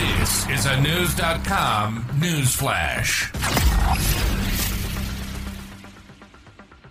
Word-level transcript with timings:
This 0.00 0.48
is 0.48 0.64
a 0.64 0.80
News.com 0.80 2.06
news 2.18 2.54
flash. 2.54 3.30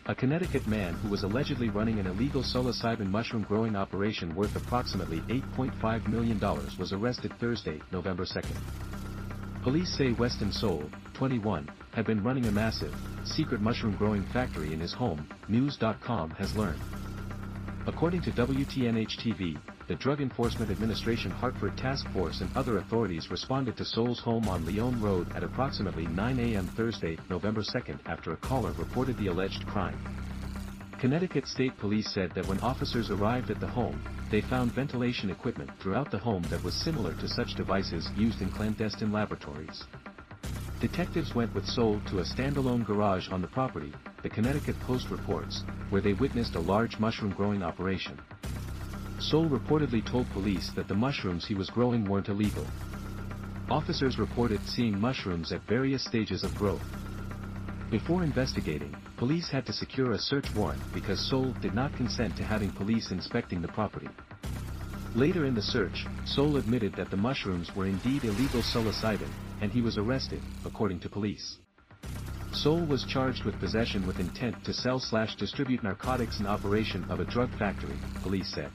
A 0.05 0.13
Connecticut 0.13 0.67
man 0.67 0.93
who 0.93 1.09
was 1.09 1.23
allegedly 1.23 1.69
running 1.69 1.97
an 1.97 2.05
illegal 2.05 2.43
psilocybin 2.43 3.09
mushroom 3.09 3.41
growing 3.41 3.75
operation 3.75 4.35
worth 4.35 4.55
approximately 4.55 5.21
$8.5 5.21 6.07
million 6.07 6.39
was 6.77 6.93
arrested 6.93 7.33
Thursday, 7.39 7.81
November 7.91 8.25
2nd. 8.25 8.55
Police 9.63 9.91
say 9.91 10.11
Weston 10.11 10.52
Soule, 10.52 10.88
21, 11.16 11.67
had 11.94 12.05
been 12.05 12.21
running 12.21 12.45
a 12.45 12.52
massive, 12.52 12.94
secret 13.23 13.59
mushroom 13.59 13.95
growing 13.95 14.21
factory 14.25 14.71
in 14.71 14.80
his 14.80 14.94
home, 14.94 15.27
News.com 15.47 16.30
has 16.38 16.55
learned. 16.55 16.80
According 17.88 18.21
to 18.21 18.31
WTNH-TV, 18.31 19.57
the 19.89 19.95
Drug 19.95 20.21
Enforcement 20.21 20.70
Administration 20.70 21.31
Hartford 21.31 21.75
Task 21.75 22.07
Force 22.11 22.41
and 22.41 22.55
other 22.55 22.77
authorities 22.77 23.31
responded 23.31 23.75
to 23.75 23.84
Soule's 23.84 24.20
home 24.20 24.47
on 24.47 24.63
Lyon 24.63 25.02
Road 25.02 25.35
at 25.35 25.43
approximately 25.43 26.05
9 26.05 26.39
a.m. 26.39 26.67
Thursday, 26.77 27.17
November 27.27 27.61
2nd 27.61 27.97
after 28.05 28.31
a 28.31 28.38
caller 28.38 28.72
reported 28.73 29.17
the 29.17 29.25
alleged 29.25 29.66
crime. 29.66 29.97
Connecticut 31.00 31.47
State 31.47 31.75
Police 31.80 32.08
said 32.13 32.31
that 32.36 32.45
when 32.45 32.59
officers 32.59 33.09
arrived 33.09 33.50
at 33.50 33.59
the 33.59 33.67
home, 33.67 34.00
they 34.30 34.41
found 34.41 34.72
ventilation 34.73 35.31
equipment 35.31 35.72
throughout 35.80 36.11
the 36.11 36.19
home 36.19 36.44
that 36.52 36.63
was 36.63 36.75
similar 36.75 37.16
to 37.16 37.28
such 37.28 37.56
devices 37.56 38.11
used 38.16 38.44
in 38.44 38.52
clandestine 38.52 39.11
laboratories. 39.11 39.85
Detectives 40.80 41.33
went 41.33 41.53
with 41.56 41.66
Soul 41.66 42.00
to 42.11 42.19
a 42.19 42.23
standalone 42.23 42.85
garage 42.85 43.28
on 43.30 43.41
the 43.41 43.47
property, 43.47 43.91
the 44.22 44.30
Connecticut 44.30 44.80
Post 44.81 45.09
reports, 45.09 45.63
where 45.89 46.02
they 46.02 46.13
witnessed 46.13 46.53
a 46.53 46.59
large 46.59 47.00
mushroom 47.00 47.33
growing 47.33 47.63
operation. 47.63 48.19
Soule 49.20 49.50
reportedly 49.50 50.03
told 50.06 50.30
police 50.30 50.70
that 50.75 50.88
the 50.88 50.95
mushrooms 50.95 51.45
he 51.45 51.53
was 51.53 51.70
growing 51.70 52.06
weren't 52.06 52.30
illegal. 52.30 52.66
Officers 53.70 54.17
reported 54.17 54.66
seeing 54.66 55.00
mushrooms 55.00 55.52
at 55.52 55.67
various 55.67 56.03
stages 56.03 56.44
of 56.44 56.56
growth. 56.56 56.84
Before 57.92 58.23
investigating, 58.23 58.95
police 59.17 59.50
had 59.50 59.66
to 59.66 59.73
secure 59.73 60.14
a 60.14 60.17
search 60.17 60.45
warrant 60.56 60.81
because 60.94 61.20
Soule 61.20 61.53
did 61.62 61.73
not 61.73 61.95
consent 61.97 62.38
to 62.38 62.44
having 62.44 62.72
police 62.72 63.12
inspecting 63.12 63.62
the 63.62 63.67
property. 63.67 64.08
Later 65.16 65.45
in 65.45 65.53
the 65.53 65.62
search, 65.62 66.06
Soule 66.25 66.58
admitted 66.58 66.94
that 66.94 67.12
the 67.12 67.17
mushrooms 67.17 67.75
were 67.75 67.88
indeed 67.88 68.23
illegal 68.23 68.62
psilocybin, 68.62 69.30
and 69.62 69.72
he 69.72 69.81
was 69.81 69.97
arrested, 69.97 70.42
according 70.66 71.00
to 71.02 71.09
police. 71.09 71.58
Soule 72.53 72.86
was 72.86 73.03
charged 73.03 73.44
with 73.44 73.59
possession 73.59 74.08
with 74.08 74.20
intent 74.20 74.64
to 74.64 74.73
sell 74.73 75.00
slash 75.00 75.36
distribute 75.36 75.84
narcotics 75.84 76.40
in 76.40 76.47
operation 76.47 77.03
of 77.09 77.20
a 77.20 77.25
drug 77.25 77.50
factory, 77.58 77.97
police 78.22 78.53
said. 78.53 78.72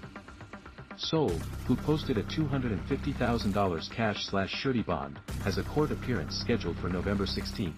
Soule, 1.05 1.39
who 1.67 1.77
posted 1.77 2.17
a 2.17 2.23
$250,000 2.23 3.91
cash 3.91 4.27
slash 4.27 4.51
surety 4.51 4.83
bond, 4.83 5.21
has 5.43 5.59
a 5.59 5.63
court 5.63 5.91
appearance 5.91 6.35
scheduled 6.35 6.79
for 6.79 6.89
November 6.89 7.27
16. 7.27 7.75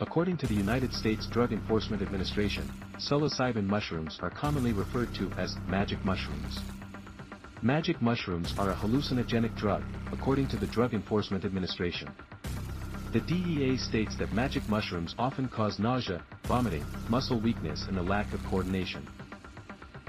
According 0.00 0.36
to 0.38 0.46
the 0.46 0.54
United 0.54 0.92
States 0.92 1.26
Drug 1.26 1.52
Enforcement 1.52 2.02
Administration, 2.02 2.70
psilocybin 2.98 3.64
mushrooms 3.64 4.18
are 4.22 4.30
commonly 4.30 4.72
referred 4.72 5.14
to 5.14 5.30
as 5.38 5.56
magic 5.66 6.04
mushrooms. 6.04 6.60
Magic 7.62 8.00
mushrooms 8.02 8.54
are 8.58 8.70
a 8.70 8.76
hallucinogenic 8.76 9.56
drug, 9.56 9.82
according 10.12 10.48
to 10.48 10.56
the 10.56 10.66
Drug 10.66 10.92
Enforcement 10.92 11.44
Administration. 11.46 12.08
The 13.12 13.20
DEA 13.20 13.76
states 13.78 14.16
that 14.16 14.32
magic 14.32 14.68
mushrooms 14.68 15.14
often 15.18 15.48
cause 15.48 15.78
nausea, 15.78 16.22
vomiting, 16.44 16.84
muscle 17.08 17.40
weakness 17.40 17.86
and 17.88 17.98
a 17.98 18.02
lack 18.02 18.32
of 18.34 18.44
coordination. 18.44 19.06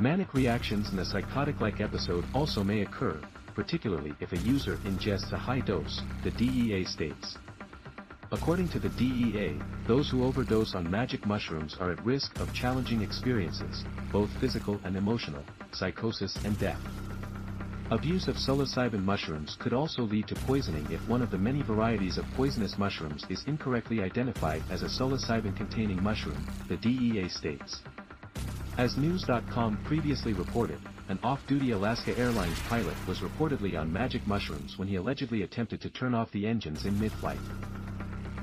Manic 0.02 0.34
reactions 0.34 0.90
and 0.90 1.00
a 1.00 1.06
psychotic-like 1.06 1.80
episode 1.80 2.26
also 2.34 2.64
may 2.64 2.82
occur, 2.82 3.22
particularly 3.54 4.16
if 4.20 4.32
a 4.32 4.38
user 4.38 4.78
ingests 4.78 5.32
a 5.32 5.38
high 5.38 5.60
dose, 5.60 6.02
the 6.24 6.32
DEA 6.32 6.84
states. 6.86 7.38
According 8.32 8.70
to 8.70 8.80
the 8.80 8.90
DEA, 8.90 9.60
those 9.86 10.10
who 10.10 10.24
overdose 10.24 10.74
on 10.74 10.90
magic 10.90 11.28
mushrooms 11.28 11.78
are 11.80 11.92
at 11.92 12.04
risk 12.04 12.40
of 12.40 12.52
challenging 12.52 13.04
experiences, 13.04 13.86
both 14.12 14.32
physical 14.40 14.82
and 14.86 14.98
emotional, 14.98 15.44
psychosis 15.72 16.36
and 16.46 16.58
death. 16.58 16.82
Abuse 17.92 18.28
of 18.28 18.38
psilocybin 18.38 19.04
mushrooms 19.04 19.56
could 19.60 19.74
also 19.74 20.02
lead 20.02 20.28
to 20.30 20.36
poisoning 20.48 20.88
if 20.90 21.08
one 21.08 21.22
of 21.22 21.30
the 21.30 21.38
many 21.38 21.62
varieties 21.62 22.18
of 22.18 22.26
poisonous 22.32 22.76
mushrooms 22.80 23.24
is 23.30 23.44
incorrectly 23.46 24.02
identified 24.02 24.64
as 24.72 24.82
a 24.82 24.88
psilocybin-containing 24.88 26.02
mushroom, 26.02 26.44
the 26.70 26.78
DEA 26.78 27.30
states. 27.30 27.84
As 28.82 28.98
News.com 28.98 29.78
previously 29.86 30.34
reported, 30.34 30.80
an 31.08 31.20
off-duty 31.22 31.70
Alaska 31.70 32.18
Airlines 32.18 32.58
pilot 32.68 32.98
was 33.08 33.20
reportedly 33.20 33.80
on 33.80 33.94
magic 33.94 34.26
mushrooms 34.26 34.80
when 34.80 34.88
he 34.88 34.96
allegedly 34.96 35.44
attempted 35.44 35.82
to 35.82 35.92
turn 35.92 36.16
off 36.16 36.32
the 36.32 36.48
engines 36.48 36.86
in 36.86 37.00
mid-flight. 37.00 37.38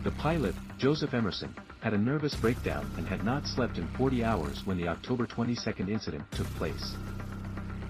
The 0.05 0.13
pilot, 0.13 0.55
Joseph 0.79 1.13
Emerson, 1.13 1.53
had 1.81 1.93
a 1.93 1.99
nervous 1.99 2.37
breakdown 2.37 2.89
and 2.97 3.05
had 3.05 3.25
not 3.25 3.49
slept 3.49 3.79
in 3.79 3.89
40 3.99 4.23
hours 4.23 4.63
when 4.65 4.77
the 4.77 4.87
October 4.87 5.27
22 5.27 5.91
incident 5.91 6.23
took 6.31 6.47
place. 6.55 6.95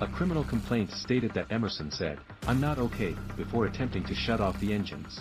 A 0.01 0.07
criminal 0.07 0.45
complaint 0.45 0.91
stated 0.91 1.35
that 1.35 1.53
Emerson 1.53 1.91
said, 1.91 2.19
I'm 2.47 2.63
not 2.63 2.79
okay, 2.79 3.15
before 3.37 3.67
attempting 3.67 4.05
to 4.05 4.15
shut 4.15 4.41
off 4.41 4.59
the 4.59 4.73
engines. 4.73 5.21